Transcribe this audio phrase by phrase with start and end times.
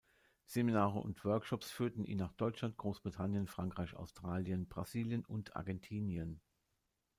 [0.47, 6.41] Seminare und Workshops führten ihn nach Deutschland, Großbritannien, Frankreich, Australien, Brasilien und Argentinien.